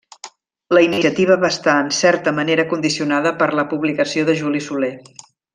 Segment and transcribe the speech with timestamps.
[0.77, 4.95] La iniciativa va estar en certa manera condicionada per la publicació de Juli Soler.